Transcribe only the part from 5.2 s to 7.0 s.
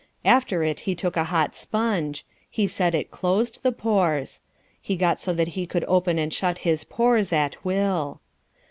so that he could open and shut his